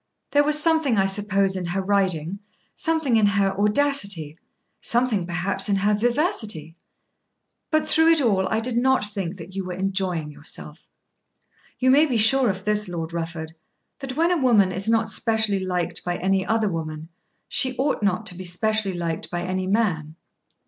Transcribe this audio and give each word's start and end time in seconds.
There 0.31 0.43
was 0.43 0.59
something 0.59 0.97
I 0.97 1.05
suppose 1.05 1.55
in 1.55 1.65
her 1.67 1.81
riding, 1.83 2.39
something 2.73 3.17
in 3.17 3.27
her 3.27 3.55
audacity, 3.55 4.35
something 4.79 5.27
perhaps 5.27 5.69
in 5.69 5.75
her 5.75 5.93
vivacity; 5.93 6.75
but 7.69 7.87
through 7.87 8.07
it 8.13 8.19
all 8.19 8.47
I 8.49 8.61
did 8.61 8.77
not 8.77 9.05
think 9.05 9.37
that 9.37 9.53
you 9.55 9.63
were 9.63 9.73
enjoying 9.73 10.31
yourself. 10.31 10.89
You 11.77 11.91
may 11.91 12.07
be 12.07 12.17
sure 12.17 12.49
of 12.49 12.65
this, 12.65 12.89
Lord 12.89 13.13
Rufford, 13.13 13.53
that 13.99 14.15
when 14.17 14.31
a 14.31 14.37
woman 14.41 14.71
is 14.71 14.89
not 14.89 15.07
specially 15.07 15.59
liked 15.63 16.03
by 16.03 16.17
any 16.17 16.43
other 16.43 16.67
woman, 16.71 17.09
she 17.47 17.77
ought 17.77 18.01
not 18.01 18.25
to 18.25 18.35
be 18.35 18.43
specially 18.43 18.95
liked 18.95 19.29
by 19.29 19.43
any 19.43 19.67
man. 19.67 20.15